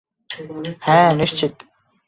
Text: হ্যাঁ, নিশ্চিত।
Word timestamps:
হ্যাঁ, 0.81 1.09
নিশ্চিত। 1.15 1.53